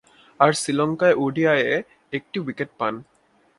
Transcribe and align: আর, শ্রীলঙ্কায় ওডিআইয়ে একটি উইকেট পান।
আর, 0.39 0.51
শ্রীলঙ্কায় 0.53 1.15
ওডিআইয়ে 1.23 1.73
একটি 2.13 2.37
উইকেট 2.39 2.69
পান। 2.79 2.93